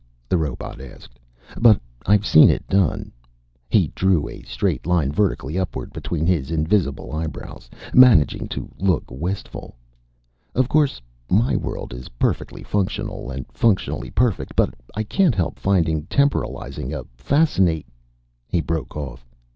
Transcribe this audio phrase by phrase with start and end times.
[0.27, 1.19] the robot asked.
[1.59, 3.11] "But I've seen it done."
[3.69, 9.75] He drew a straight line vertically upward between his invisible eyebrows, managing to look wistful.
[10.55, 16.05] "Of course my world is perfectly functional and functionally perfect, but I can't help finding
[16.07, 17.85] temporalizing a fascina"
[18.49, 19.23] He broke off.